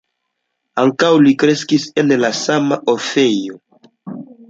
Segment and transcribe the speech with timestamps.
[0.83, 3.65] Ankaŭ li kreskis en la sama orfejo.